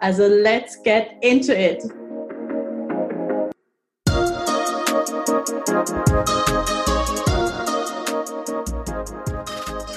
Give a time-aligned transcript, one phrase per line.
[0.00, 1.82] Also let's get into it!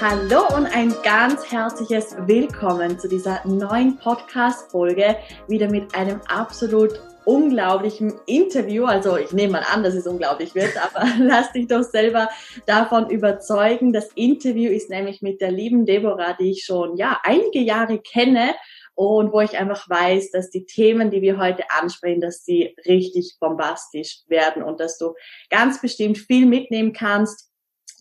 [0.01, 5.17] Hallo und ein ganz herzliches Willkommen zu dieser neuen Podcast-Folge.
[5.47, 8.85] Wieder mit einem absolut unglaublichen Interview.
[8.85, 12.27] Also ich nehme mal an, dass es unglaublich wird, aber lass dich doch selber
[12.65, 13.93] davon überzeugen.
[13.93, 18.55] Das Interview ist nämlich mit der lieben Deborah, die ich schon ja einige Jahre kenne
[18.95, 23.37] und wo ich einfach weiß, dass die Themen, die wir heute ansprechen, dass sie richtig
[23.39, 25.13] bombastisch werden und dass du
[25.49, 27.51] ganz bestimmt viel mitnehmen kannst.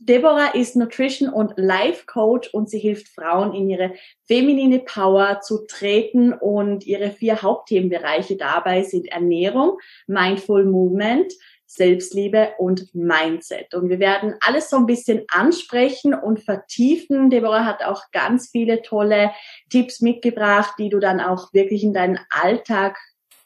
[0.02, 3.92] Deborah ist Nutrition und Life Coach und sie hilft Frauen in ihre
[4.24, 11.34] feminine Power zu treten und ihre vier Hauptthemenbereiche dabei sind Ernährung, Mindful Movement,
[11.72, 13.74] Selbstliebe und Mindset.
[13.74, 17.30] Und wir werden alles so ein bisschen ansprechen und vertiefen.
[17.30, 19.30] Deborah hat auch ganz viele tolle
[19.70, 22.98] Tipps mitgebracht, die du dann auch wirklich in deinen Alltag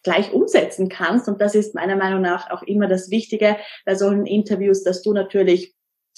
[0.05, 1.29] gleich umsetzen kannst.
[1.29, 5.13] Und das ist meiner Meinung nach auch immer das Wichtige bei solchen Interviews, dass du
[5.13, 5.75] natürlich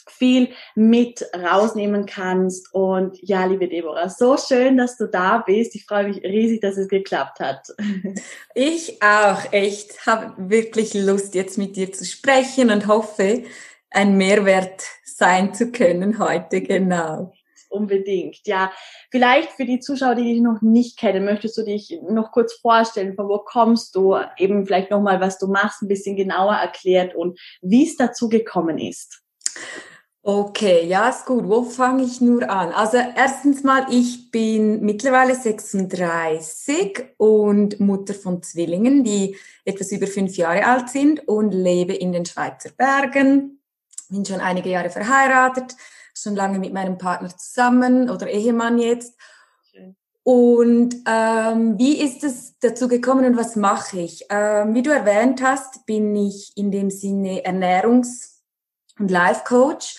[0.09, 2.73] viel mit rausnehmen kannst.
[2.73, 5.75] Und ja, liebe Deborah, so schön, dass du da bist.
[5.75, 7.69] Ich freue mich riesig, dass es geklappt hat.
[8.55, 10.07] Ich auch, echt.
[10.07, 13.45] Habe wirklich Lust, jetzt mit dir zu sprechen und hoffe,
[13.91, 17.33] ein Mehrwert sein zu können heute, genau.
[17.69, 18.73] Unbedingt, ja.
[19.11, 23.15] Vielleicht für die Zuschauer, die dich noch nicht kennen, möchtest du dich noch kurz vorstellen,
[23.15, 27.39] von wo kommst du, eben vielleicht nochmal, was du machst, ein bisschen genauer erklärt und
[27.61, 29.23] wie es dazu gekommen ist.
[30.29, 31.49] Okay, ja, ist gut.
[31.49, 32.73] Wo fange ich nur an?
[32.73, 40.37] Also erstens mal, ich bin mittlerweile 36 und Mutter von Zwillingen, die etwas über fünf
[40.37, 43.63] Jahre alt sind und lebe in den Schweizer Bergen.
[44.09, 45.77] Bin schon einige Jahre verheiratet,
[46.13, 49.15] schon lange mit meinem Partner zusammen oder Ehemann jetzt.
[50.25, 54.27] Und ähm, wie ist es dazu gekommen und was mache ich?
[54.29, 58.41] Ähm, wie du erwähnt hast, bin ich in dem Sinne Ernährungs-
[58.99, 59.95] und Life Coach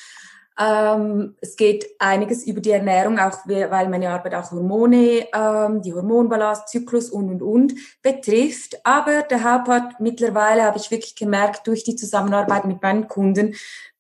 [0.60, 5.94] ähm, es geht einiges über die Ernährung, auch weil meine Arbeit auch Hormone, ähm, die
[5.94, 8.84] Hormonbalance, Zyklus und und und betrifft.
[8.84, 13.54] Aber der Hauptpart mittlerweile habe ich wirklich gemerkt durch die Zusammenarbeit mit meinen Kunden,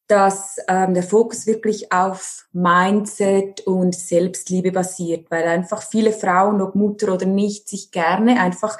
[0.07, 6.75] dass ähm, der Fokus wirklich auf Mindset und Selbstliebe basiert, weil einfach viele Frauen, ob
[6.75, 8.79] Mutter oder nicht, sich gerne einfach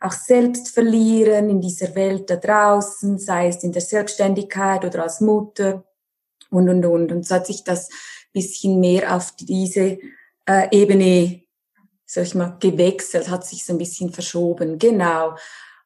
[0.00, 5.20] auch selbst verlieren in dieser Welt da draußen, sei es in der Selbstständigkeit oder als
[5.22, 5.84] Mutter
[6.54, 7.12] und, und, und.
[7.12, 7.88] Und so hat sich das
[8.34, 9.98] bisschen mehr auf diese
[10.46, 11.42] äh, Ebene,
[12.04, 14.78] sag ich mal, gewechselt, hat sich so ein bisschen verschoben.
[14.78, 15.36] Genau.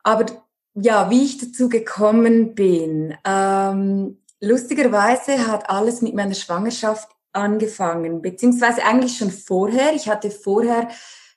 [0.03, 0.27] Aber
[0.75, 8.83] ja, wie ich dazu gekommen bin, ähm, lustigerweise hat alles mit meiner Schwangerschaft angefangen, beziehungsweise
[8.85, 9.95] eigentlich schon vorher.
[9.95, 10.89] Ich hatte vorher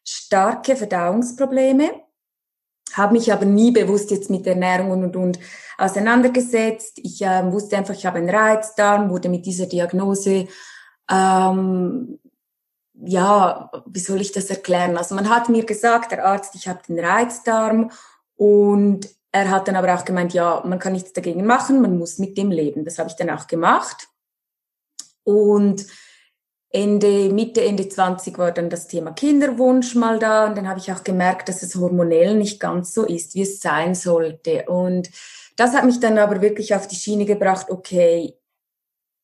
[0.03, 1.91] starke Verdauungsprobleme
[2.97, 5.39] habe mich aber nie bewusst jetzt mit Ernährung und, und, und
[5.77, 6.99] auseinandergesetzt.
[7.03, 10.47] Ich äh, wusste einfach, ich habe einen Reizdarm, wurde mit dieser Diagnose,
[11.09, 12.19] ähm,
[13.03, 14.97] ja, wie soll ich das erklären?
[14.97, 17.91] Also man hat mir gesagt, der Arzt, ich habe den Reizdarm
[18.35, 22.19] und er hat dann aber auch gemeint, ja, man kann nichts dagegen machen, man muss
[22.19, 22.83] mit dem leben.
[22.83, 24.09] Das habe ich dann auch gemacht.
[25.23, 25.85] Und
[26.73, 30.91] Ende, Mitte, Ende 20 war dann das Thema Kinderwunsch mal da und dann habe ich
[30.91, 34.65] auch gemerkt, dass es hormonell nicht ganz so ist, wie es sein sollte.
[34.67, 35.09] Und
[35.57, 38.35] das hat mich dann aber wirklich auf die Schiene gebracht, okay,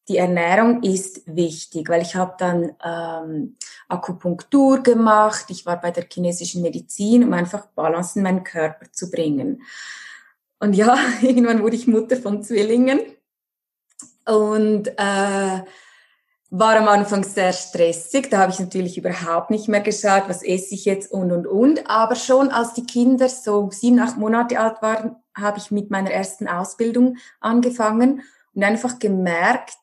[0.09, 3.57] die Ernährung ist wichtig, weil ich habe dann ähm,
[3.89, 9.09] Akupunktur gemacht, ich war bei der chinesischen Medizin, um einfach Balance in meinen Körper zu
[9.09, 9.61] bringen.
[10.59, 12.99] Und ja, irgendwann wurde ich Mutter von Zwillingen
[14.25, 15.61] und äh,
[16.49, 18.29] war am Anfang sehr stressig.
[18.29, 21.89] Da habe ich natürlich überhaupt nicht mehr geschaut, was esse ich jetzt und und und.
[21.89, 26.11] Aber schon als die Kinder so sieben, acht Monate alt waren, habe ich mit meiner
[26.11, 28.23] ersten Ausbildung angefangen
[28.53, 29.75] und einfach gemerkt,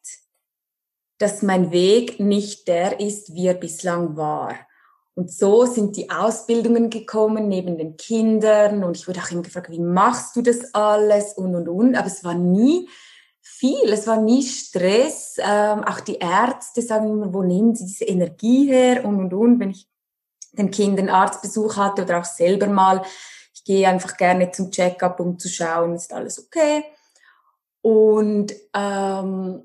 [1.18, 4.54] dass mein Weg nicht der ist, wie er bislang war.
[5.14, 9.70] Und so sind die Ausbildungen gekommen neben den Kindern und ich wurde auch immer gefragt,
[9.70, 11.94] wie machst du das alles und und und.
[11.94, 12.88] Aber es war nie
[13.58, 13.92] viel.
[13.92, 15.36] Es war nie Stress.
[15.38, 19.60] Ähm, auch die Ärzte sagen immer, wo nehmen sie diese Energie her und und und.
[19.60, 19.88] Wenn ich
[20.52, 23.02] den Kindern Arztbesuch hatte oder auch selber mal
[23.54, 26.84] ich gehe einfach gerne zum Checkup, um zu schauen, ist alles okay.
[27.80, 29.62] Und ähm,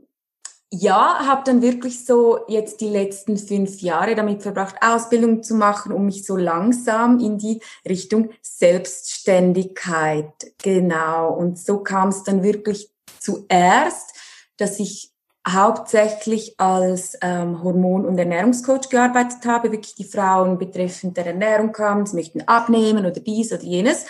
[0.72, 5.92] ja, habe dann wirklich so jetzt die letzten fünf Jahre damit verbracht, Ausbildung zu machen,
[5.92, 10.32] um mich so langsam in die Richtung Selbstständigkeit,
[10.62, 11.34] genau.
[11.34, 12.92] Und so kam es dann wirklich
[13.32, 14.16] zuerst,
[14.58, 15.12] dass ich
[15.48, 22.06] hauptsächlich als ähm, Hormon- und Ernährungscoach gearbeitet habe, wirklich die Frauen betreffend der Ernährung kamen,
[22.06, 24.06] sie möchten abnehmen oder dies oder jenes.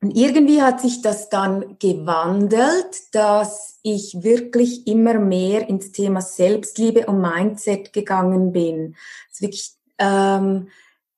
[0.00, 7.06] Und irgendwie hat sich das dann gewandelt, dass ich wirklich immer mehr ins Thema Selbstliebe
[7.06, 8.94] und Mindset gegangen bin.
[9.28, 10.68] Also wirklich, ähm,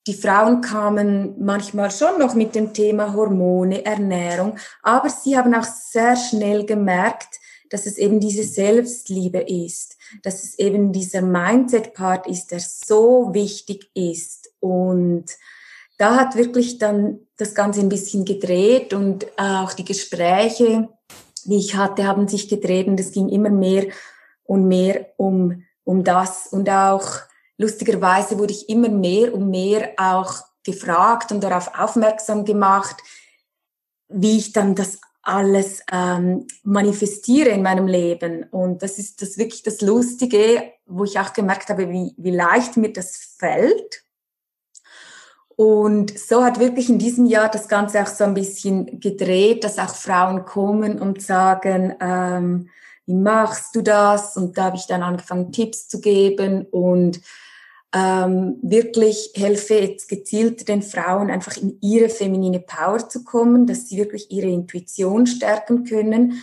[0.07, 5.65] die Frauen kamen manchmal schon noch mit dem Thema Hormone, Ernährung, aber sie haben auch
[5.65, 7.39] sehr schnell gemerkt,
[7.69, 13.91] dass es eben diese Selbstliebe ist, dass es eben dieser Mindset-Part ist, der so wichtig
[13.95, 14.51] ist.
[14.59, 15.27] Und
[15.97, 20.89] da hat wirklich dann das Ganze ein bisschen gedreht und auch die Gespräche,
[21.45, 23.87] die ich hatte, haben sich gedreht und es ging immer mehr
[24.45, 26.49] und mehr um, um das.
[26.49, 27.07] Und auch
[27.61, 32.97] lustigerweise wurde ich immer mehr und mehr auch gefragt und darauf aufmerksam gemacht,
[34.09, 38.45] wie ich dann das alles ähm, manifestiere in meinem Leben.
[38.45, 42.79] Und das ist das wirklich das Lustige, wo ich auch gemerkt habe, wie, wie leicht
[42.79, 44.05] mir das fällt.
[45.55, 49.79] Und so hat wirklich in diesem Jahr das Ganze auch so ein bisschen gedreht, dass
[49.79, 52.71] auch Frauen kommen und sagen, ähm,
[53.05, 54.39] wie machst du das?
[54.39, 57.21] Und da habe ich dann angefangen, Tipps zu geben und
[57.93, 63.89] ähm, wirklich helfe jetzt gezielt den Frauen einfach in ihre feminine Power zu kommen, dass
[63.89, 66.43] sie wirklich ihre Intuition stärken können,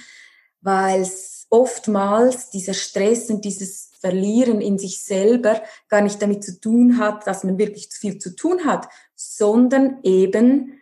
[0.61, 1.09] weil
[1.49, 7.25] oftmals dieser Stress und dieses Verlieren in sich selber gar nicht damit zu tun hat,
[7.25, 10.73] dass man wirklich zu viel zu tun hat, sondern eben,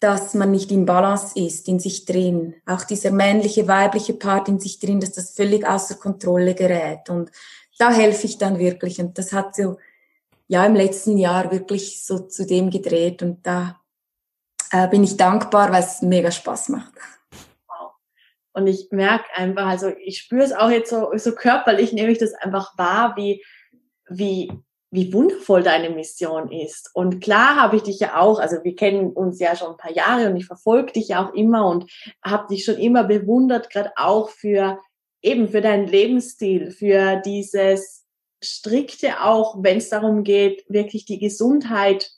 [0.00, 2.54] dass man nicht im Balance ist, in sich drin.
[2.66, 7.08] Auch dieser männliche, weibliche Part in sich drin, dass das völlig außer Kontrolle gerät.
[7.10, 7.30] Und
[7.78, 8.98] da helfe ich dann wirklich.
[9.00, 9.76] Und das hat so,
[10.46, 13.22] ja, im letzten Jahr wirklich so zu dem gedreht.
[13.22, 13.80] Und da
[14.70, 16.92] äh, bin ich dankbar, weil es mega Spaß macht.
[18.52, 22.18] Und ich merke einfach, also ich spüre es auch jetzt so, so körperlich, nehme ich
[22.18, 23.44] das einfach wahr, wie,
[24.08, 24.52] wie,
[24.92, 26.88] wie wundervoll deine Mission ist.
[26.94, 29.90] Und klar habe ich dich ja auch, also wir kennen uns ja schon ein paar
[29.90, 31.90] Jahre und ich verfolge dich ja auch immer und
[32.22, 34.78] habe dich schon immer bewundert, gerade auch für
[35.20, 38.03] eben für deinen Lebensstil, für dieses
[38.46, 42.10] strikte auch, wenn es darum geht, wirklich die Gesundheit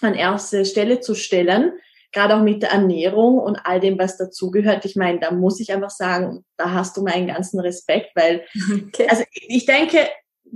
[0.00, 1.72] an erste Stelle zu stellen
[2.14, 4.86] gerade auch mit der Ernährung und all dem, was dazugehört.
[4.86, 8.46] Ich meine, da muss ich einfach sagen, da hast du meinen ganzen Respekt, weil,
[8.86, 9.06] okay.
[9.08, 10.08] also ich denke,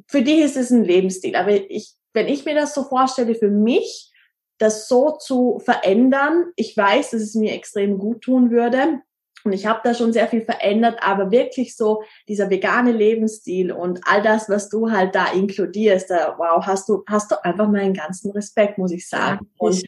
[0.06, 1.36] für dich ist es ein Lebensstil.
[1.36, 4.10] Aber ich, wenn ich mir das so vorstelle, für mich,
[4.58, 9.02] das so zu verändern, ich weiß, dass es mir extrem gut tun würde.
[9.44, 14.00] Und ich habe da schon sehr viel verändert, aber wirklich so dieser vegane Lebensstil und
[14.04, 17.94] all das, was du halt da inkludierst, da, wow, hast du, hast du einfach meinen
[17.94, 19.48] ganzen Respekt, muss ich sagen.
[19.58, 19.82] Und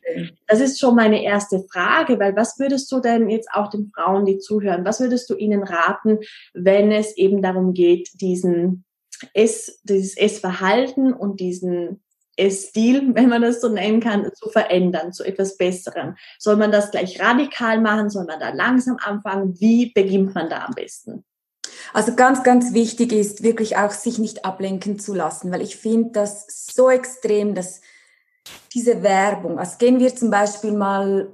[0.47, 4.25] das ist schon meine erste Frage, weil was würdest du denn jetzt auch den Frauen,
[4.25, 6.19] die zuhören, was würdest du ihnen raten,
[6.55, 8.85] wenn es eben darum geht, diesen
[9.35, 12.03] Ess, dieses Essverhalten und diesen
[12.48, 16.17] Stil, wenn man das so nennen kann, zu verändern, zu etwas Besserem?
[16.38, 18.08] Soll man das gleich radikal machen?
[18.08, 19.60] Soll man da langsam anfangen?
[19.60, 21.24] Wie beginnt man da am besten?
[21.93, 26.10] Also ganz, ganz wichtig ist wirklich auch, sich nicht ablenken zu lassen, weil ich finde
[26.12, 27.81] das so extrem, dass
[28.72, 31.29] diese Werbung, also gehen wir zum Beispiel mal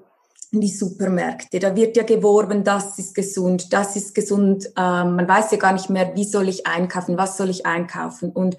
[0.53, 5.29] in die Supermärkte, da wird ja geworben, das ist gesund, das ist gesund, ähm, man
[5.29, 8.57] weiß ja gar nicht mehr, wie soll ich einkaufen, was soll ich einkaufen und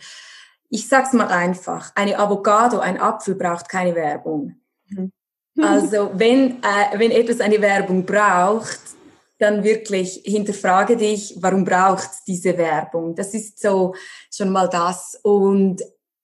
[0.69, 4.55] ich sag's mal einfach, eine Avocado, ein Apfel braucht keine Werbung.
[4.87, 5.11] Mhm.
[5.61, 8.79] Also wenn, äh, wenn etwas eine Werbung braucht,
[9.39, 13.15] dann wirklich hinterfrage dich, warum braucht diese Werbung?
[13.15, 13.95] Das ist so
[14.33, 15.19] schon mal das.
[15.23, 15.81] Und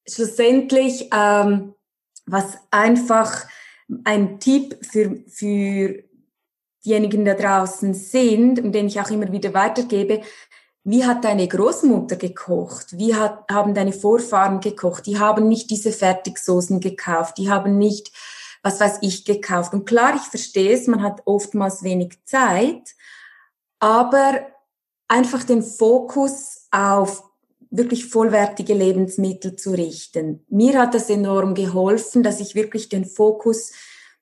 [0.08, 1.74] schlussendlich, ähm,
[2.26, 3.46] was einfach
[4.04, 6.04] ein Tipp für, für
[6.86, 10.22] diejenigen da draußen sind und den ich auch immer wieder weitergebe,
[10.84, 12.98] wie hat deine Großmutter gekocht?
[12.98, 15.06] Wie hat, haben deine Vorfahren gekocht?
[15.06, 17.38] Die haben nicht diese Fertigsoßen gekauft.
[17.38, 18.12] Die haben nicht,
[18.64, 19.74] was weiß ich, gekauft.
[19.74, 22.96] Und klar, ich verstehe es, man hat oftmals wenig Zeit,
[23.80, 24.48] aber
[25.08, 27.24] einfach den Fokus auf
[27.70, 30.46] wirklich vollwertige Lebensmittel zu richten.
[30.50, 33.72] Mir hat das enorm geholfen, dass ich wirklich den Fokus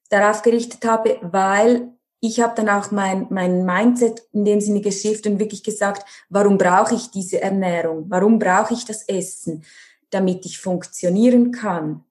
[0.09, 1.91] darauf gerichtet habe, weil
[2.21, 6.57] ich habe dann auch mein, mein Mindset in dem Sinne geschifft und wirklich gesagt, warum
[6.57, 8.05] brauche ich diese Ernährung?
[8.09, 9.63] Warum brauche ich das Essen?
[10.11, 12.03] Damit ich funktionieren kann.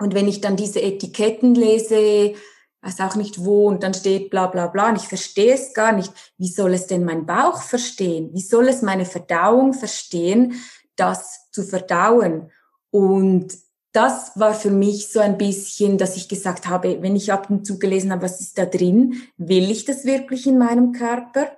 [0.00, 2.34] Und wenn ich dann diese Etiketten lese,
[2.82, 5.92] weiß auch nicht wo und dann steht bla bla bla und ich verstehe es gar
[5.92, 6.12] nicht.
[6.36, 8.30] Wie soll es denn mein Bauch verstehen?
[8.32, 10.60] Wie soll es meine Verdauung verstehen,
[10.96, 12.50] das zu verdauen?
[12.90, 13.56] Und
[13.98, 17.66] das war für mich so ein bisschen, dass ich gesagt habe, wenn ich ab und
[17.66, 21.50] zu gelesen habe, was ist da drin, will ich das wirklich in meinem Körper?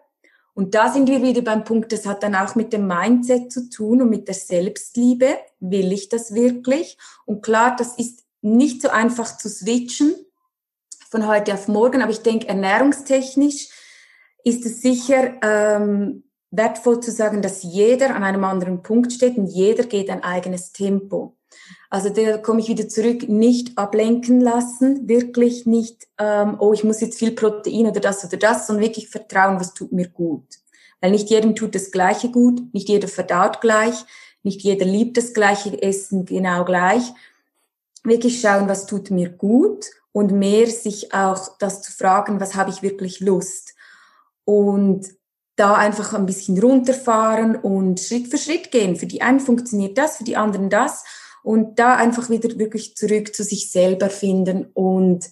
[0.54, 3.68] Und da sind wir wieder beim Punkt, das hat dann auch mit dem Mindset zu
[3.68, 5.37] tun und mit der Selbstliebe.
[5.59, 6.97] Will ich das wirklich?
[7.26, 10.14] Und klar, das ist nicht so einfach zu switchen
[11.11, 13.68] von heute auf morgen, aber ich denke, ernährungstechnisch
[14.44, 19.44] ist es sicher ähm, wertvoll zu sagen, dass jeder an einem anderen Punkt steht und
[19.44, 21.37] jeder geht ein eigenes Tempo.
[21.88, 27.00] Also da komme ich wieder zurück, nicht ablenken lassen, wirklich nicht, ähm, oh, ich muss
[27.00, 30.46] jetzt viel Protein oder das oder das, sondern wirklich vertrauen, was tut mir gut.
[31.00, 33.94] Weil nicht jedem tut das Gleiche gut, nicht jeder verdaut gleich,
[34.42, 37.02] nicht jeder liebt das gleiche Essen genau gleich.
[38.04, 42.70] Wirklich schauen, was tut mir gut und mehr sich auch das zu fragen, was habe
[42.70, 43.74] ich wirklich Lust.
[44.44, 45.08] Und
[45.56, 48.96] da einfach ein bisschen runterfahren und Schritt für Schritt gehen.
[48.96, 51.04] Für die einen funktioniert das, für die anderen das.
[51.42, 55.30] Und da einfach wieder wirklich zurück zu sich selber finden und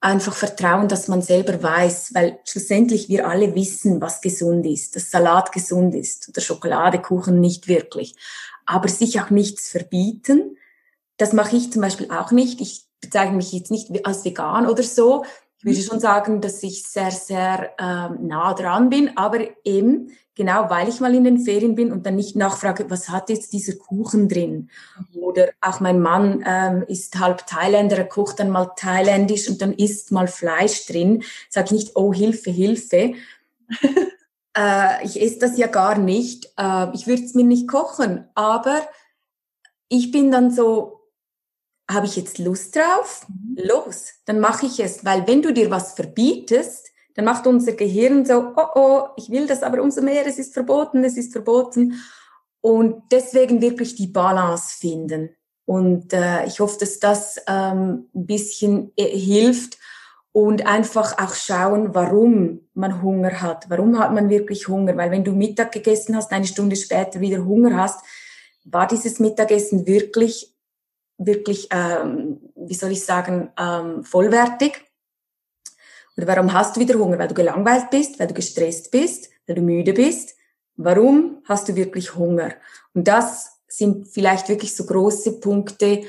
[0.00, 5.10] einfach vertrauen, dass man selber weiß, weil schlussendlich wir alle wissen, was gesund ist, dass
[5.10, 8.14] Salat gesund ist oder Schokoladekuchen nicht wirklich.
[8.64, 10.56] Aber sich auch nichts verbieten,
[11.16, 12.60] das mache ich zum Beispiel auch nicht.
[12.60, 15.24] Ich bezeichne mich jetzt nicht als vegan oder so.
[15.58, 20.70] Ich würde schon sagen, dass ich sehr, sehr ähm, nah dran bin, aber eben genau,
[20.70, 23.74] weil ich mal in den Ferien bin und dann nicht nachfrage, was hat jetzt dieser
[23.74, 24.70] Kuchen drin?
[25.12, 25.22] Mhm.
[25.22, 29.72] Oder auch mein Mann ähm, ist halb Thailänder, er kocht dann mal thailändisch und dann
[29.72, 31.24] isst mal Fleisch drin.
[31.50, 33.14] Sag ich nicht, oh Hilfe, Hilfe.
[34.56, 36.52] äh, ich esse das ja gar nicht.
[36.56, 38.80] Äh, ich würde es mir nicht kochen, aber
[39.88, 40.97] ich bin dann so,
[41.90, 43.26] habe ich jetzt Lust drauf?
[43.28, 43.56] Mhm.
[43.64, 45.04] Los, dann mache ich es.
[45.04, 49.46] Weil wenn du dir was verbietest, dann macht unser Gehirn so, oh oh, ich will
[49.46, 52.00] das, aber umso mehr, es ist verboten, es ist verboten.
[52.60, 55.30] Und deswegen wirklich die Balance finden.
[55.64, 59.78] Und äh, ich hoffe, dass das ähm, ein bisschen äh, hilft
[60.32, 63.68] und einfach auch schauen, warum man Hunger hat.
[63.68, 64.96] Warum hat man wirklich Hunger?
[64.96, 68.00] Weil wenn du Mittag gegessen hast, eine Stunde später wieder Hunger hast,
[68.64, 70.54] war dieses Mittagessen wirklich
[71.18, 74.84] wirklich, ähm, wie soll ich sagen, ähm, vollwertig?
[76.16, 77.18] Oder warum hast du wieder Hunger?
[77.18, 80.36] Weil du gelangweilt bist, weil du gestresst bist, weil du müde bist.
[80.76, 82.54] Warum hast du wirklich Hunger?
[82.94, 86.04] Und das sind vielleicht wirklich so große Punkte,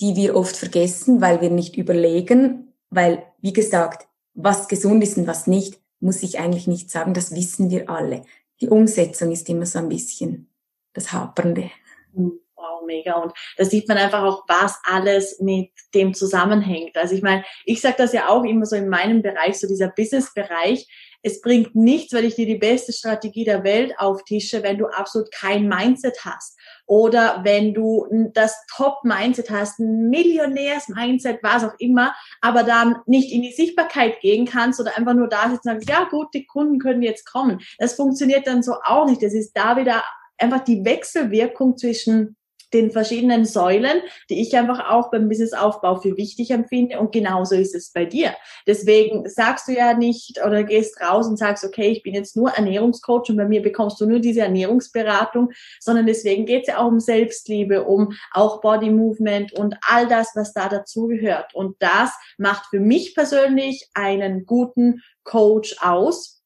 [0.00, 5.26] die wir oft vergessen, weil wir nicht überlegen, weil, wie gesagt, was gesund ist und
[5.26, 8.22] was nicht, muss ich eigentlich nicht sagen, das wissen wir alle.
[8.60, 10.50] Die Umsetzung ist immer so ein bisschen
[10.92, 11.70] das Hapernde.
[12.12, 12.40] Mhm
[12.86, 13.14] mega.
[13.14, 16.96] Und da sieht man einfach auch, was alles mit dem zusammenhängt.
[16.96, 19.88] Also ich meine, ich sage das ja auch immer so in meinem Bereich, so dieser
[19.88, 20.88] Business-Bereich.
[21.22, 25.32] Es bringt nichts, wenn ich dir die beste Strategie der Welt auftische, wenn du absolut
[25.32, 26.56] kein Mindset hast.
[26.86, 33.42] Oder wenn du das Top-Mindset hast, ein Millionärs-Mindset, was auch immer, aber dann nicht in
[33.42, 36.78] die Sichtbarkeit gehen kannst oder einfach nur da sitzen und sagst, ja gut, die Kunden
[36.78, 37.60] können jetzt kommen.
[37.78, 39.22] Das funktioniert dann so auch nicht.
[39.22, 40.04] Das ist da wieder
[40.38, 42.36] einfach die Wechselwirkung zwischen
[42.72, 46.98] den verschiedenen Säulen, die ich einfach auch beim Businessaufbau für wichtig empfinde.
[46.98, 48.34] Und genauso ist es bei dir.
[48.66, 52.50] Deswegen sagst du ja nicht oder gehst raus und sagst, okay, ich bin jetzt nur
[52.50, 56.88] Ernährungscoach und bei mir bekommst du nur diese Ernährungsberatung, sondern deswegen geht es ja auch
[56.88, 61.54] um Selbstliebe, um auch Body Movement und all das, was da dazugehört.
[61.54, 66.42] Und das macht für mich persönlich einen guten Coach aus,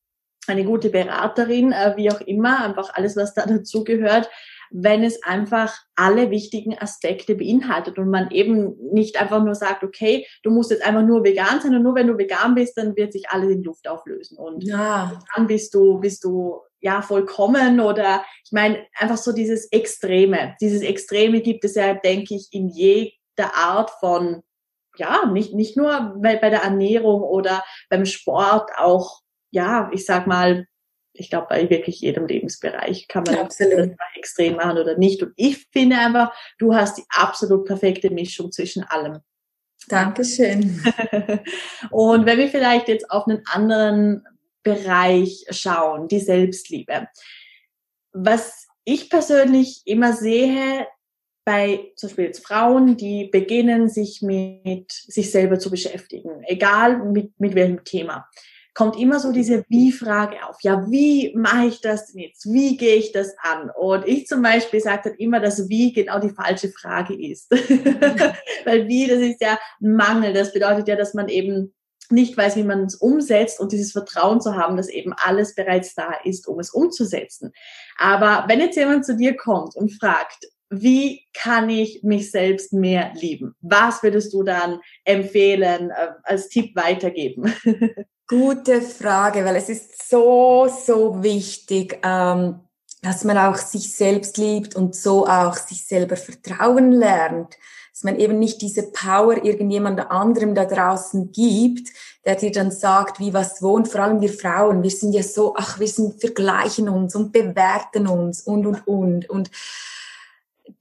[0.46, 4.28] eine gute Beraterin, äh, wie auch immer, einfach alles, was da dazugehört,
[4.70, 10.26] wenn es einfach alle wichtigen Aspekte beinhaltet und man eben nicht einfach nur sagt, okay,
[10.42, 13.12] du musst jetzt einfach nur vegan sein und nur wenn du vegan bist, dann wird
[13.12, 15.18] sich alles in Luft auflösen und ja.
[15.34, 20.54] dann bist du, bist du ja vollkommen oder ich meine einfach so dieses Extreme.
[20.60, 24.42] Dieses Extreme gibt es ja, denke ich, in jeder Art von
[24.96, 30.26] ja, nicht, nicht nur bei, bei der Ernährung oder beim Sport, auch, ja, ich sag
[30.26, 30.66] mal,
[31.12, 33.96] ich glaube, bei wirklich jedem Lebensbereich kann man Absolut.
[34.14, 35.22] extrem machen oder nicht.
[35.22, 39.18] Und ich finde einfach, du hast die absolut perfekte Mischung zwischen allem.
[39.88, 40.82] Dankeschön.
[41.90, 44.24] Und wenn wir vielleicht jetzt auf einen anderen
[44.62, 47.08] Bereich schauen, die Selbstliebe.
[48.12, 50.86] Was ich persönlich immer sehe,
[51.44, 57.38] bei zum Beispiel jetzt Frauen, die beginnen, sich mit sich selber zu beschäftigen, egal mit,
[57.40, 58.28] mit welchem Thema
[58.74, 60.56] kommt immer so diese Wie-Frage auf.
[60.62, 62.46] Ja, wie mache ich das denn jetzt?
[62.46, 63.70] Wie gehe ich das an?
[63.76, 67.50] Und ich zum Beispiel sage dann immer, dass Wie genau die falsche Frage ist.
[68.64, 70.32] Weil Wie, das ist ja ein Mangel.
[70.32, 71.74] Das bedeutet ja, dass man eben
[72.10, 75.94] nicht weiß, wie man es umsetzt und dieses Vertrauen zu haben, dass eben alles bereits
[75.94, 77.52] da ist, um es umzusetzen.
[77.98, 83.12] Aber wenn jetzt jemand zu dir kommt und fragt, wie kann ich mich selbst mehr
[83.14, 83.54] lieben?
[83.60, 87.52] Was würdest du dann empfehlen, äh, als Tipp weitergeben?
[88.30, 92.60] Gute Frage, weil es ist so, so wichtig, ähm,
[93.02, 97.56] dass man auch sich selbst liebt und so auch sich selber vertrauen lernt.
[97.92, 101.88] Dass man eben nicht diese Power irgendjemand anderem da draußen gibt,
[102.24, 103.88] der dir dann sagt, wie was wohnt.
[103.88, 108.06] Vor allem wir Frauen, wir sind ja so, ach, wir sind, vergleichen uns und bewerten
[108.06, 109.28] uns und, und, und.
[109.28, 109.50] Und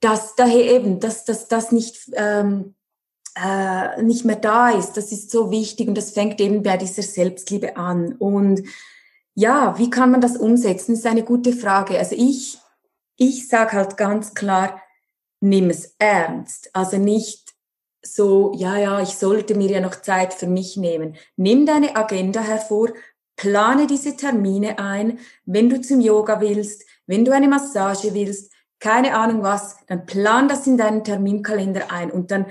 [0.02, 2.76] dass daher eben, dass dass das nicht, ähm,
[3.44, 7.04] äh, nicht mehr da ist, das ist so wichtig und das fängt eben bei dieser
[7.04, 8.14] Selbstliebe an.
[8.14, 8.64] Und
[9.36, 10.94] ja, wie kann man das umsetzen?
[10.94, 11.98] Ist eine gute Frage.
[11.98, 12.58] Also ich,
[13.16, 14.82] ich sage halt ganz klar,
[15.40, 16.70] nimm es ernst.
[16.74, 17.54] Also nicht
[18.02, 21.16] so, ja, ja, ich sollte mir ja noch Zeit für mich nehmen.
[21.38, 22.90] Nimm deine Agenda hervor,
[23.36, 25.20] plane diese Termine ein.
[25.46, 30.48] Wenn du zum Yoga willst, wenn du eine Massage willst, keine Ahnung was, dann plan
[30.48, 32.46] das in deinen Terminkalender ein und dann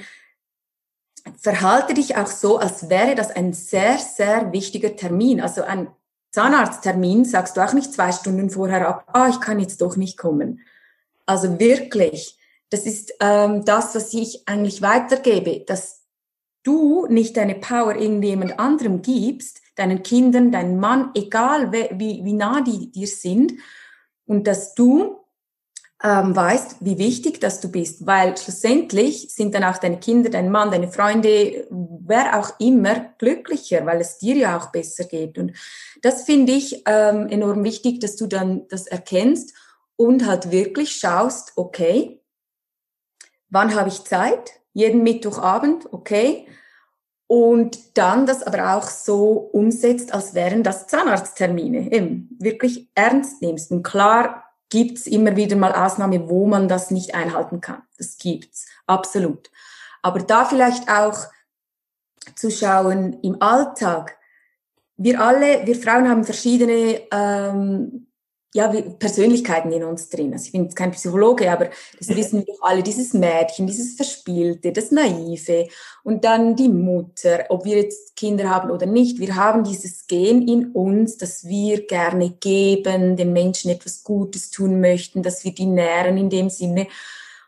[1.37, 5.41] verhalte dich auch so, als wäre das ein sehr, sehr wichtiger Termin.
[5.41, 5.89] Also ein
[6.31, 10.19] Zahnarzttermin sagst du auch nicht zwei Stunden vorher ab, ah, ich kann jetzt doch nicht
[10.19, 10.61] kommen.
[11.27, 12.39] Also wirklich,
[12.71, 16.03] das ist ähm, das, was ich eigentlich weitergebe, dass
[16.63, 22.61] du nicht deine Power irgendjemand anderem gibst, deinen Kindern, deinen Mann, egal wie, wie nah
[22.61, 23.55] die dir sind,
[24.27, 25.18] und dass du
[26.03, 30.51] ähm, weißt, wie wichtig dass du bist, weil schlussendlich sind dann auch deine Kinder, dein
[30.51, 35.39] Mann, deine Freunde, wer auch immer glücklicher, weil es dir ja auch besser geht.
[35.39, 35.53] Und
[36.03, 39.55] das finde ich ähm, enorm wichtig, dass du dann das erkennst
[39.97, 42.21] und halt wirklich schaust, okay,
[43.51, 44.53] wann habe ich Zeit?
[44.75, 46.47] Jeden Mittwochabend, okay.
[47.27, 53.73] Und dann das aber auch so umsetzt, als wären das Zahnarzttermine, eben wirklich ernst nimmst
[53.73, 57.83] und klar gibt's immer wieder mal Ausnahme, wo man das nicht einhalten kann.
[57.97, 59.51] Das gibt's, absolut.
[60.03, 61.27] Aber da vielleicht auch
[62.35, 64.19] zu schauen im Alltag.
[64.97, 68.08] Wir alle, wir Frauen haben verschiedene ähm,
[68.55, 70.33] ja, Persönlichkeiten in uns drin.
[70.33, 72.83] Also ich bin jetzt kein Psychologe, aber das wissen wir doch alle.
[72.83, 75.69] Dieses Mädchen, dieses Verspielte, das Naive
[76.03, 79.19] und dann die Mutter, ob wir jetzt Kinder haben oder nicht.
[79.19, 84.81] Wir haben dieses Gen in uns, dass wir gerne geben, den Menschen etwas Gutes tun
[84.81, 86.87] möchten, dass wir die nähren in dem Sinne.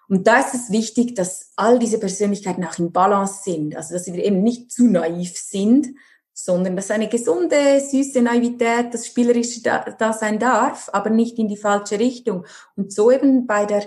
[0.09, 3.77] Und da ist es wichtig, dass all diese Persönlichkeiten auch in Balance sind.
[3.77, 5.87] Also, dass wir eben nicht zu naiv sind,
[6.45, 11.49] sondern dass eine gesunde, süße Naivität, das Spielerische da, da sein darf, aber nicht in
[11.49, 12.47] die falsche Richtung.
[12.77, 13.85] Und so eben bei der,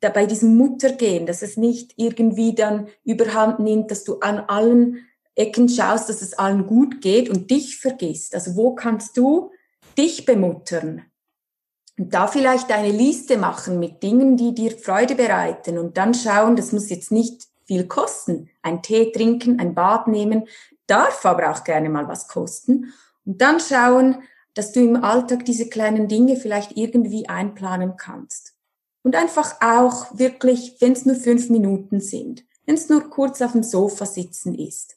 [0.00, 5.68] bei diesem Muttergehen, dass es nicht irgendwie dann überhand nimmt, dass du an allen Ecken
[5.68, 8.34] schaust, dass es allen gut geht und dich vergisst.
[8.34, 9.50] Also wo kannst du
[9.96, 11.02] dich bemuttern?
[11.98, 16.54] Und da vielleicht eine Liste machen mit Dingen, die dir Freude bereiten und dann schauen,
[16.54, 18.50] das muss jetzt nicht viel kosten.
[18.62, 20.46] Ein Tee trinken, ein Bad nehmen,
[20.88, 22.92] darf aber auch gerne mal was kosten.
[23.24, 24.22] Und dann schauen,
[24.54, 28.54] dass du im Alltag diese kleinen Dinge vielleicht irgendwie einplanen kannst.
[29.02, 33.52] Und einfach auch wirklich, wenn es nur fünf Minuten sind, wenn es nur kurz auf
[33.52, 34.96] dem Sofa sitzen ist.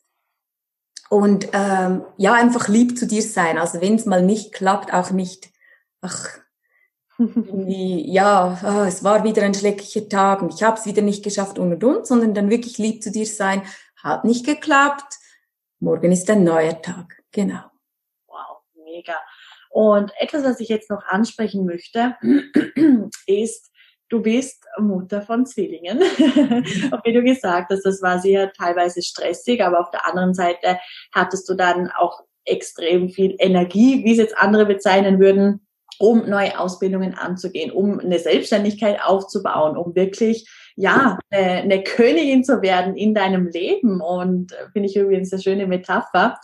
[1.10, 3.58] Und ähm, ja, einfach lieb zu dir sein.
[3.58, 5.50] Also wenn es mal nicht klappt, auch nicht,
[6.02, 6.28] ach,
[7.18, 11.24] wie, ja, oh, es war wieder ein schlechter Tag und ich habe es wieder nicht
[11.24, 13.62] geschafft und und und, sondern dann wirklich lieb zu dir sein,
[13.98, 15.20] hat nicht geklappt,
[15.82, 17.22] morgen ist ein neuer Tag.
[17.32, 17.64] Genau.
[18.28, 19.16] Wow, mega.
[19.70, 22.16] Und etwas, was ich jetzt noch ansprechen möchte,
[23.26, 23.72] ist,
[24.10, 26.00] du bist Mutter von Zwillingen.
[27.04, 30.80] wie du gesagt hast, das war sehr teilweise stressig, aber auf der anderen Seite
[31.14, 35.66] hattest du dann auch extrem viel Energie, wie es jetzt andere bezeichnen würden,
[36.00, 40.48] um neue Ausbildungen anzugehen, um eine Selbstständigkeit aufzubauen, um wirklich
[40.82, 44.02] ja, eine, eine Königin zu werden in deinem Leben.
[44.02, 46.40] Und äh, finde ich übrigens eine schöne Metapher.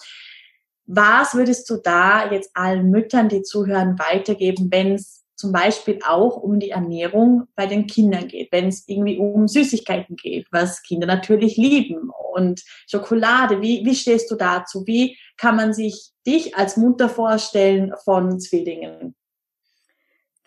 [0.85, 6.37] Was würdest du da jetzt allen Müttern, die zuhören, weitergeben, wenn es zum Beispiel auch
[6.37, 11.05] um die Ernährung bei den Kindern geht, wenn es irgendwie um Süßigkeiten geht, was Kinder
[11.05, 13.61] natürlich lieben und Schokolade.
[13.61, 14.85] Wie, wie stehst du dazu?
[14.87, 19.16] Wie kann man sich dich als Mutter vorstellen von Zwillingen?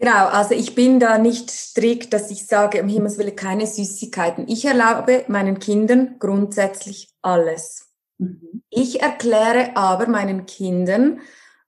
[0.00, 4.48] Genau, also ich bin da nicht strikt, dass ich sage, um Himmels Willen keine Süßigkeiten.
[4.48, 7.90] Ich erlaube meinen Kindern grundsätzlich alles.
[8.16, 8.62] Mhm.
[8.70, 11.20] Ich erkläre aber meinen Kindern,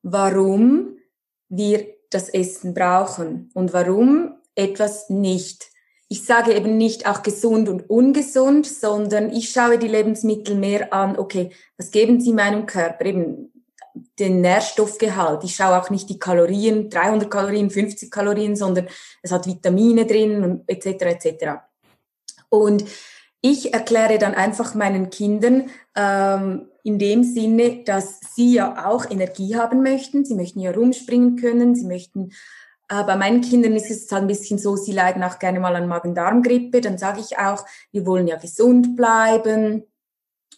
[0.03, 0.97] warum
[1.51, 5.71] wir das Essen brauchen und warum etwas nicht.
[6.09, 11.18] ich sage eben nicht auch gesund und ungesund, sondern ich schaue die Lebensmittel mehr an,
[11.18, 13.07] okay, was geben sie meinem Körper?
[13.07, 13.52] Eben
[14.19, 15.45] den Nährstoffgehalt.
[15.45, 18.89] Ich schaue auch nicht die Kalorien, 300 Kalorien, 50 Kalorien, sondern
[19.23, 20.87] es hat Vitamine drin und etc.
[20.87, 21.47] etc.
[22.49, 22.85] Und
[23.41, 29.57] ich erkläre dann einfach meinen Kindern ähm, in dem Sinne, dass sie ja auch Energie
[29.57, 30.25] haben möchten.
[30.25, 31.75] Sie möchten ja rumspringen können.
[31.75, 32.31] Sie möchten,
[32.89, 35.75] äh, bei meinen Kindern ist es halt ein bisschen so, sie leiden auch gerne mal
[35.75, 36.81] an Magen-Darm-Grippe.
[36.81, 39.85] Dann sage ich auch, wir wollen ja gesund bleiben.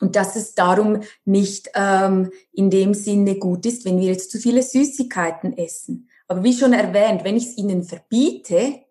[0.01, 4.39] Und dass es darum nicht ähm, in dem Sinne gut ist, wenn wir jetzt zu
[4.39, 6.09] viele Süßigkeiten essen.
[6.27, 8.85] Aber wie schon erwähnt, wenn ich es ihnen verbiete,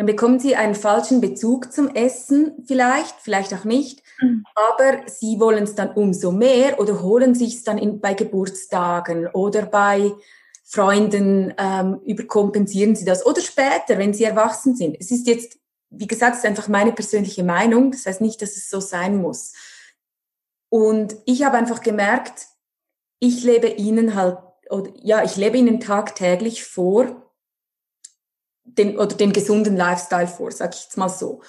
[0.00, 4.46] dann bekommen sie einen falschen Bezug zum Essen vielleicht, vielleicht auch nicht, mhm.
[4.54, 9.26] aber sie wollen es dann umso mehr oder holen sich es dann in, bei Geburtstagen
[9.26, 10.12] oder bei
[10.64, 14.96] Freunden, ähm, überkompensieren sie das oder später, wenn sie erwachsen sind.
[14.98, 15.58] Es ist jetzt,
[15.90, 19.20] wie gesagt, es ist einfach meine persönliche Meinung, das heißt nicht, dass es so sein
[19.20, 19.52] muss.
[20.70, 22.46] Und ich habe einfach gemerkt,
[23.18, 24.38] ich lebe ihnen halt,
[24.70, 27.30] oder ja, ich lebe ihnen tagtäglich vor,
[28.64, 31.42] den, oder den gesunden Lifestyle vor, sag ich jetzt mal so.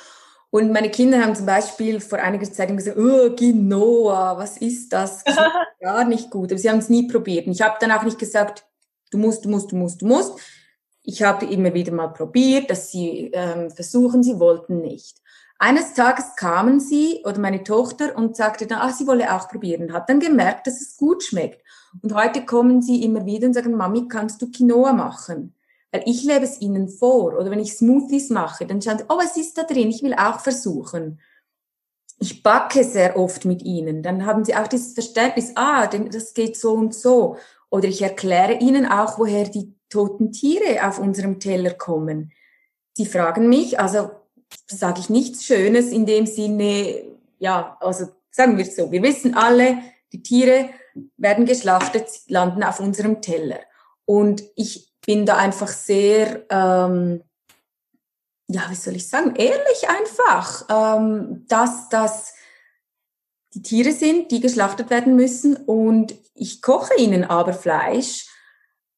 [0.50, 5.24] Und meine Kinder haben zum Beispiel vor einiger Zeit gesagt, oh, Quinoa, was ist das?
[5.24, 5.42] das ist
[5.80, 6.52] gar nicht gut.
[6.52, 7.48] Aber sie haben es nie probiert.
[7.48, 8.66] Und ich habe dann auch nicht gesagt,
[9.12, 10.40] du musst, du musst, du musst, du musst.
[11.04, 15.21] Ich habe immer wieder mal probiert, dass sie ähm, versuchen, sie wollten nicht.
[15.64, 19.94] Eines Tages kamen sie oder meine Tochter und sagte dann, ah, sie wolle auch probieren,
[19.94, 21.64] hat dann gemerkt, dass es gut schmeckt.
[22.02, 25.54] Und heute kommen sie immer wieder und sagen, Mami, kannst du Quinoa machen?
[25.92, 27.38] Weil ich lebe es ihnen vor.
[27.38, 29.92] Oder wenn ich Smoothies mache, dann schauen sie, oh, was ist da drin?
[29.92, 31.22] Ich will auch versuchen.
[32.18, 34.02] Ich backe sehr oft mit ihnen.
[34.02, 37.38] Dann haben sie auch dieses Verständnis, ah, das geht so und so.
[37.70, 42.32] Oder ich erkläre ihnen auch, woher die toten Tiere auf unserem Teller kommen.
[42.94, 44.10] Sie fragen mich, also
[44.68, 47.04] sage ich nichts Schönes in dem Sinne,
[47.40, 49.78] ja, also sagen wir es so, wir wissen alle,
[50.14, 50.70] die Tiere
[51.18, 53.60] werden geschlachtet, landen auf unserem Teller.
[54.06, 57.24] Und ich bin da einfach sehr, ähm,
[58.48, 62.34] ja, wie soll ich sagen, ehrlich einfach, ähm, dass das
[63.54, 68.28] die Tiere sind, die geschlachtet werden müssen und ich koche ihnen aber Fleisch.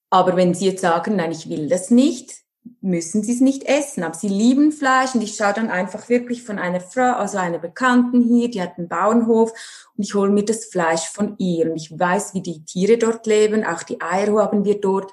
[0.09, 2.42] Aber wenn sie jetzt sagen, nein, ich will das nicht,
[2.82, 4.04] müssen sie es nicht essen.
[4.04, 7.60] Aber sie lieben Fleisch und ich schaue dann einfach wirklich von einer Frau, also einer
[7.60, 9.52] Bekannten hier, die hat einen Bauernhof
[9.95, 13.26] und ich hole mir das Fleisch von ihr und ich weiß, wie die Tiere dort
[13.26, 15.12] leben, auch die Eier haben wir dort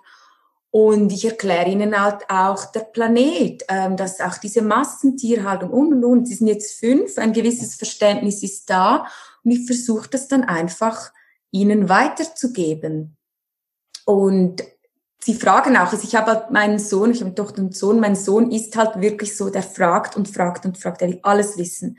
[0.73, 6.05] und ich erkläre ihnen halt auch der Planet, ähm, dass auch diese Massentierhaltung und und
[6.05, 9.07] und, sie sind jetzt fünf, ein gewisses Verständnis ist da
[9.45, 11.13] und ich versuche das dann einfach
[11.51, 13.17] ihnen weiterzugeben.
[14.07, 14.63] Und
[15.23, 18.01] sie fragen auch, also ich habe halt meinen Sohn, ich habe eine Tochter und Sohn,
[18.01, 21.59] mein Sohn ist halt wirklich so, der fragt und fragt und fragt, er will alles
[21.59, 21.99] wissen.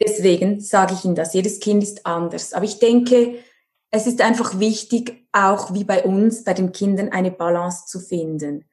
[0.00, 2.52] Deswegen sage ich ihm das, jedes Kind ist anders.
[2.52, 3.38] Aber ich denke,
[3.90, 8.64] es ist einfach wichtig, auch wie bei uns, bei den Kindern eine Balance zu finden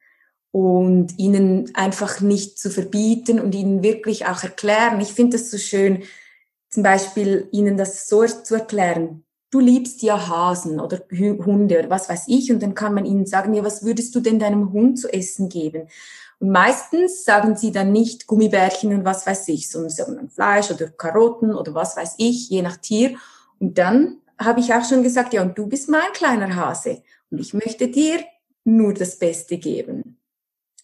[0.52, 5.00] und ihnen einfach nicht zu verbieten und ihnen wirklich auch erklären.
[5.00, 6.04] Ich finde das so schön,
[6.70, 9.24] zum Beispiel ihnen das so zu erklären.
[9.52, 13.26] Du liebst ja Hasen oder Hunde oder was weiß ich und dann kann man ihnen
[13.26, 15.88] sagen, ja, was würdest du denn deinem Hund zu essen geben?
[16.40, 20.70] Und meistens sagen sie dann nicht Gummibärchen und was weiß ich, sondern sagen dann Fleisch
[20.70, 23.18] oder Karotten oder was weiß ich, je nach Tier.
[23.60, 27.38] Und dann habe ich auch schon gesagt, ja, und du bist mein kleiner Hase und
[27.38, 28.20] ich möchte dir
[28.64, 30.18] nur das Beste geben.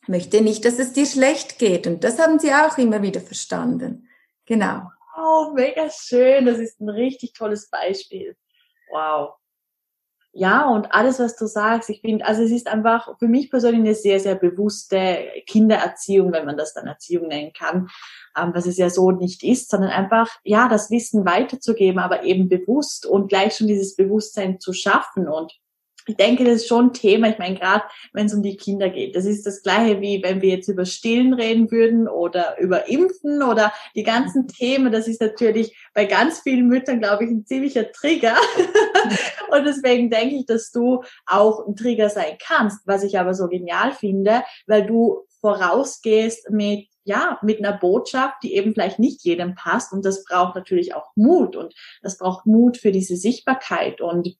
[0.03, 1.87] Ich möchte nicht, dass es dir schlecht geht.
[1.87, 4.09] Und das haben sie auch immer wieder verstanden.
[4.45, 4.91] Genau.
[5.17, 6.45] Oh, mega schön.
[6.45, 8.37] Das ist ein richtig tolles Beispiel.
[8.91, 9.35] Wow.
[10.33, 13.81] Ja, und alles, was du sagst, ich finde, also es ist einfach für mich persönlich
[13.81, 17.89] eine sehr, sehr bewusste Kindererziehung, wenn man das dann Erziehung nennen kann
[18.39, 22.49] ähm, was es ja so nicht ist, sondern einfach, ja, das Wissen weiterzugeben, aber eben
[22.49, 25.53] bewusst und gleich schon dieses Bewusstsein zu schaffen und
[26.09, 27.29] ich denke, das ist schon ein Thema.
[27.29, 30.41] Ich meine, gerade wenn es um die Kinder geht, das ist das gleiche wie wenn
[30.41, 34.91] wir jetzt über Stillen reden würden oder über Impfen oder die ganzen Themen.
[34.91, 38.37] Das ist natürlich bei ganz vielen Müttern, glaube ich, ein ziemlicher Trigger.
[39.51, 43.49] Und deswegen denke ich, dass du auch ein Trigger sein kannst, was ich aber so
[43.49, 49.55] genial finde, weil du vorausgehst mit ja, mit einer Botschaft, die eben vielleicht nicht jedem
[49.55, 49.95] passt.
[49.95, 54.03] Und das braucht natürlich auch Mut und das braucht Mut für diese Sichtbarkeit.
[54.03, 54.37] Und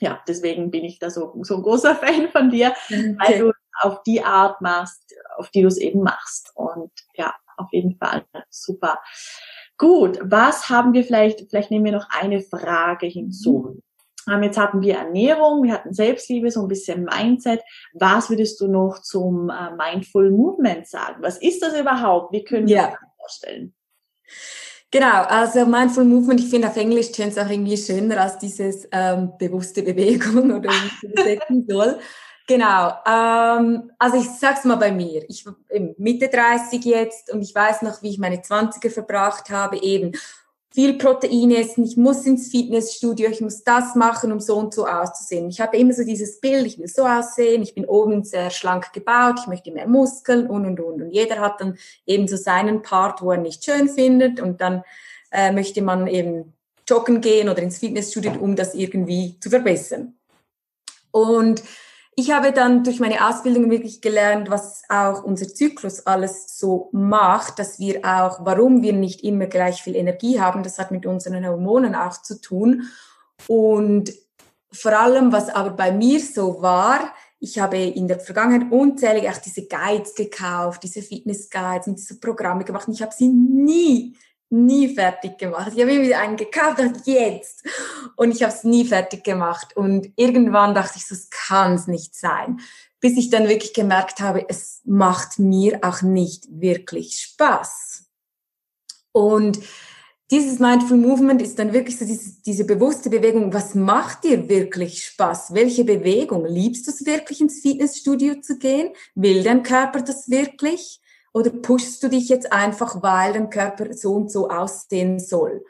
[0.00, 3.16] ja, deswegen bin ich da so, so ein großer Fan von dir, okay.
[3.18, 6.52] weil du auf die Art machst, auf die du es eben machst.
[6.54, 9.00] Und ja, auf jeden Fall super.
[9.76, 13.76] Gut, was haben wir vielleicht, vielleicht nehmen wir noch eine Frage hinzu.
[13.76, 13.82] Mhm.
[14.32, 17.62] Ähm, jetzt hatten wir Ernährung, wir hatten Selbstliebe, so ein bisschen Mindset.
[17.94, 21.22] Was würdest du noch zum äh, Mindful Movement sagen?
[21.22, 22.32] Was ist das überhaupt?
[22.32, 22.98] Wie können wir ja.
[23.16, 23.74] vorstellen?
[24.90, 28.88] Genau, also Mindful Movement, ich finde auf Englisch tönt es auch irgendwie schöner als dieses
[28.90, 31.98] ähm, bewusste Bewegung oder wie ich übersetzen soll.
[32.46, 35.28] Genau, ähm, also ich sag's mal bei mir.
[35.28, 39.76] Ich bin Mitte 30 jetzt und ich weiß noch, wie ich meine 20er verbracht habe,
[39.82, 40.12] eben
[40.78, 44.86] viel Protein essen, ich muss ins Fitnessstudio, ich muss das machen, um so und so
[44.86, 45.48] auszusehen.
[45.48, 48.92] Ich habe immer so dieses Bild, ich will so aussehen, ich bin oben sehr schlank
[48.92, 51.02] gebaut, ich möchte mehr Muskeln und und und.
[51.02, 54.84] Und jeder hat dann eben so seinen Part, wo er nicht schön findet und dann
[55.32, 56.52] äh, möchte man eben
[56.88, 60.14] joggen gehen oder ins Fitnessstudio, um das irgendwie zu verbessern.
[61.10, 61.60] Und
[62.18, 67.60] ich habe dann durch meine Ausbildung wirklich gelernt, was auch unser Zyklus alles so macht,
[67.60, 71.46] dass wir auch, warum wir nicht immer gleich viel Energie haben, das hat mit unseren
[71.46, 72.88] Hormonen auch zu tun.
[73.46, 74.12] Und
[74.72, 79.38] vor allem, was aber bei mir so war, ich habe in der Vergangenheit unzählige auch
[79.38, 84.16] diese Guides gekauft, diese Fitness Guides und diese Programme gemacht und ich habe sie nie
[84.50, 85.72] nie fertig gemacht.
[85.74, 87.64] Ich habe mir wieder einen gekauft, dachte jetzt.
[88.16, 89.76] Und ich habe es nie fertig gemacht.
[89.76, 92.60] Und irgendwann dachte ich, das kann es nicht sein.
[93.00, 98.06] Bis ich dann wirklich gemerkt habe, es macht mir auch nicht wirklich Spaß.
[99.12, 99.60] Und
[100.30, 103.52] dieses Mindful Movement ist dann wirklich so diese, diese bewusste Bewegung.
[103.54, 105.54] Was macht dir wirklich Spaß?
[105.54, 106.44] Welche Bewegung?
[106.44, 108.90] Liebst du es wirklich ins Fitnessstudio zu gehen?
[109.14, 111.00] Will dein Körper das wirklich?
[111.38, 115.64] Oder pushst du dich jetzt einfach, weil dein Körper so und so aussehen soll?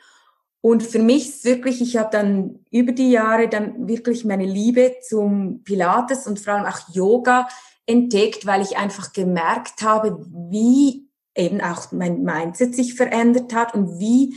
[0.62, 4.96] Und für mich ist wirklich, ich habe dann über die Jahre dann wirklich meine Liebe
[5.06, 7.48] zum Pilates und vor allem auch Yoga
[7.84, 13.98] entdeckt, weil ich einfach gemerkt habe, wie eben auch mein Mindset sich verändert hat und
[14.00, 14.36] wie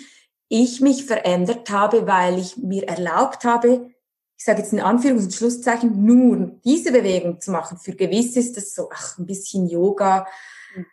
[0.50, 3.90] ich mich verändert habe, weil ich mir erlaubt habe,
[4.38, 7.78] ich sage jetzt in Anführungs- und Schlusszeichen, nur diese Bewegung zu machen.
[7.78, 10.28] Für gewiss ist das so, ach, ein bisschen Yoga,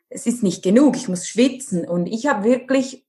[0.08, 1.88] es ist nicht genug, ich muss schwitzen.
[1.88, 3.06] Und ich habe wirklich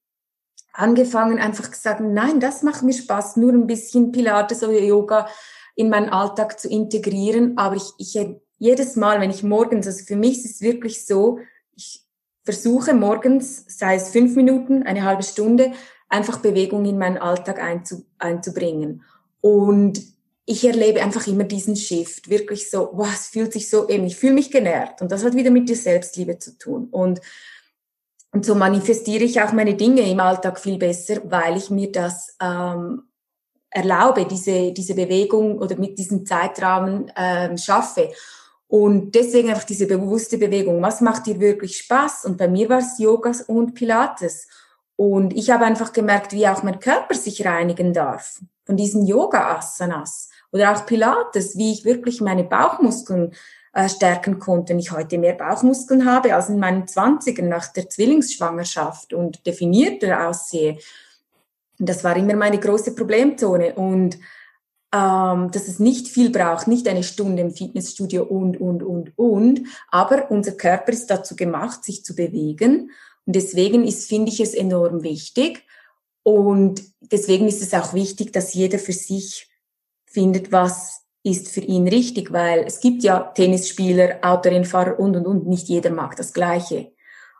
[0.73, 5.27] angefangen, einfach gesagt, nein, das macht mir Spaß, nur ein bisschen Pilates oder Yoga
[5.75, 7.57] in meinen Alltag zu integrieren.
[7.57, 8.17] Aber ich, ich
[8.57, 11.39] jedes Mal, wenn ich morgens, also für mich ist es wirklich so,
[11.75, 12.05] ich
[12.43, 15.71] versuche morgens, sei es fünf Minuten, eine halbe Stunde,
[16.09, 19.03] einfach Bewegung in meinen Alltag einzu, einzubringen.
[19.41, 20.01] Und
[20.49, 24.33] ich erlebe einfach immer diesen Shift, wirklich so, wow, fühlt sich so eben, ich fühle
[24.33, 27.21] mich genährt und das hat wieder mit dir Selbstliebe zu tun und
[28.31, 32.35] und so manifestiere ich auch meine Dinge im Alltag viel besser, weil ich mir das
[32.39, 33.03] ähm,
[33.69, 38.11] erlaube, diese diese Bewegung oder mit diesem Zeitrahmen ähm, schaffe.
[38.67, 40.79] Und deswegen einfach diese bewusste Bewegung.
[40.83, 42.25] Was macht dir wirklich Spaß?
[42.25, 44.47] Und bei mir war es Yoga und Pilates.
[44.95, 50.28] Und ich habe einfach gemerkt, wie auch mein Körper sich reinigen darf von diesen Yoga-Asanas.
[50.51, 53.33] Oder auch Pilates, wie ich wirklich meine Bauchmuskeln
[53.73, 54.73] äh, stärken konnte.
[54.73, 60.27] Und ich heute mehr Bauchmuskeln habe als in meinen Zwanzigern nach der Zwillingsschwangerschaft und definierter
[60.27, 60.77] aussehe.
[61.77, 63.75] Das war immer meine große Problemzone.
[63.75, 64.17] Und
[64.91, 69.61] ähm, dass es nicht viel braucht, nicht eine Stunde im Fitnessstudio und, und, und, und.
[69.89, 72.89] Aber unser Körper ist dazu gemacht, sich zu bewegen.
[73.25, 75.63] Und deswegen ist, finde ich es enorm wichtig.
[76.23, 79.48] Und deswegen ist es auch wichtig, dass jeder für sich
[80.09, 85.47] findet, was ist für ihn richtig, weil es gibt ja Tennisspieler, Autorennfahrer und, und, und,
[85.47, 86.91] nicht jeder mag das Gleiche.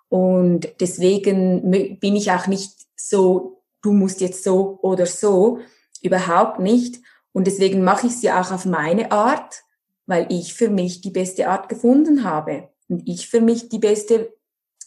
[0.10, 5.60] Und deswegen bin ich auch nicht so, du musst jetzt so oder so,
[6.01, 7.01] überhaupt nicht.
[7.32, 9.63] Und deswegen mache ich es ja auch auf meine Art,
[10.05, 14.34] weil ich für mich die beste Art gefunden habe und ich für mich die beste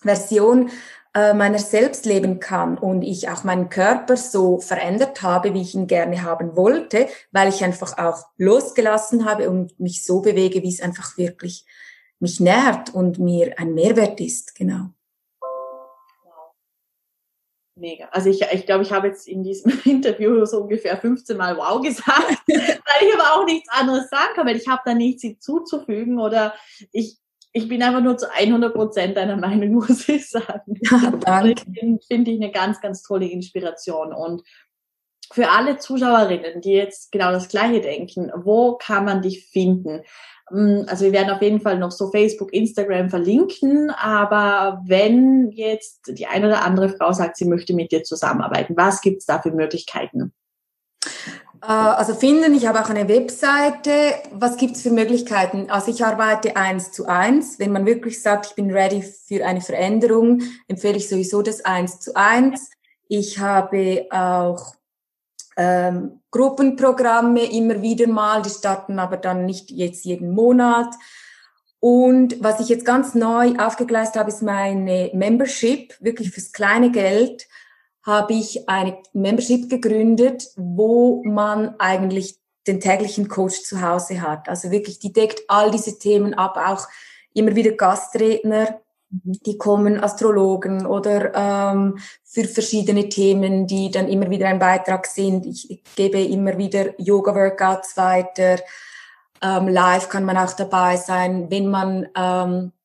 [0.02, 0.70] Version
[1.14, 5.74] äh, meiner selbst leben kann und ich auch meinen Körper so verändert habe, wie ich
[5.74, 10.72] ihn gerne haben wollte, weil ich einfach auch losgelassen habe und mich so bewege, wie
[10.72, 11.66] es einfach wirklich
[12.18, 14.90] mich nährt und mir ein Mehrwert ist, genau.
[17.74, 18.06] Mega.
[18.10, 21.82] Also ich, ich glaube, ich habe jetzt in diesem Interview so ungefähr 15 Mal Wow
[21.82, 26.18] gesagt, weil ich aber auch nichts anderes sagen kann, weil ich habe da nichts hinzuzufügen
[26.18, 26.54] oder
[26.92, 27.18] ich,
[27.52, 30.78] ich bin einfach nur zu 100 Prozent deiner Meinung, muss ich sagen.
[30.82, 31.62] Ja, danke.
[32.06, 34.12] Finde ich eine ganz, ganz tolle Inspiration.
[34.12, 34.42] Und
[35.32, 40.02] für alle Zuschauerinnen, die jetzt genau das Gleiche denken, wo kann man dich finden?
[40.48, 46.10] Hm, also wir werden auf jeden Fall noch so Facebook, Instagram verlinken, aber wenn jetzt
[46.18, 49.52] die eine oder andere Frau sagt, sie möchte mit dir zusammenarbeiten, was gibt's da für
[49.52, 50.32] Möglichkeiten?
[51.62, 54.14] Äh, also finden, ich habe auch eine Webseite.
[54.32, 55.70] Was gibt's für Möglichkeiten?
[55.70, 57.58] Also ich arbeite eins zu eins.
[57.58, 62.00] Wenn man wirklich sagt, ich bin ready für eine Veränderung, empfehle ich sowieso das eins
[62.00, 62.70] zu eins.
[63.08, 64.74] Ich habe auch
[65.56, 70.94] ähm, Gruppenprogramme immer wieder mal, die starten aber dann nicht jetzt jeden Monat.
[71.78, 77.48] Und was ich jetzt ganz neu aufgegleist habe, ist meine Membership, wirklich fürs kleine Geld
[78.02, 82.36] habe ich eine Membership gegründet, wo man eigentlich
[82.66, 84.48] den täglichen Coach zu Hause hat.
[84.48, 86.86] Also wirklich, die deckt all diese Themen ab, auch
[87.34, 94.48] immer wieder Gastredner, die kommen, Astrologen oder ähm, für verschiedene Themen, die dann immer wieder
[94.48, 95.44] ein Beitrag sind.
[95.46, 98.58] Ich gebe immer wieder Yoga-Workouts weiter
[99.42, 101.50] ähm, live kann man auch dabei sein.
[101.50, 102.81] Wenn man ähm, äh,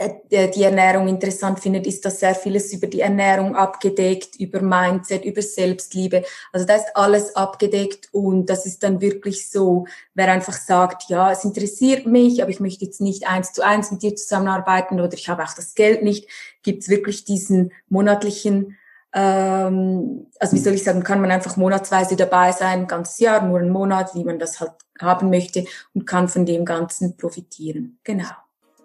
[0.00, 5.40] die Ernährung interessant findet, ist das sehr vieles über die Ernährung abgedeckt, über Mindset, über
[5.40, 6.24] Selbstliebe.
[6.52, 11.30] Also da ist alles abgedeckt und das ist dann wirklich so, wer einfach sagt, ja,
[11.30, 15.14] es interessiert mich, aber ich möchte jetzt nicht eins zu eins mit dir zusammenarbeiten oder
[15.14, 16.28] ich habe auch das Geld nicht,
[16.62, 18.76] gibt es wirklich diesen monatlichen
[19.16, 23.46] ähm, also wie soll ich sagen, kann man einfach monatsweise dabei sein, ein ganzes Jahr,
[23.46, 28.00] nur einen Monat, wie man das halt haben möchte und kann von dem Ganzen profitieren.
[28.02, 28.26] Genau.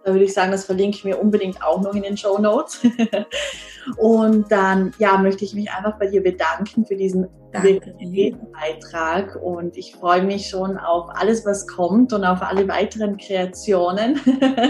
[0.03, 2.81] Da würde ich sagen, das verlinke ich mir unbedingt auch noch in den Show Notes.
[3.97, 9.95] und dann, ja, möchte ich mich einfach bei dir bedanken für diesen Beitrag und ich
[9.95, 14.19] freue mich schon auf alles, was kommt und auf alle weiteren Kreationen.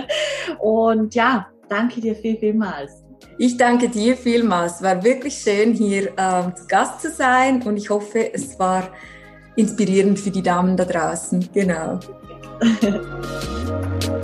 [0.60, 3.04] und ja, danke dir viel, vielmals.
[3.38, 4.82] Ich danke dir vielmals.
[4.82, 8.89] War wirklich schön, hier ähm, zu Gast zu sein und ich hoffe, es war
[9.56, 11.50] inspirierend für die Damen da draußen.
[11.54, 12.00] Genau.